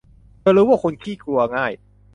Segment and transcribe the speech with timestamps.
[0.39, 1.71] เธอรู้ว่าคุณขี้กลัวง่าย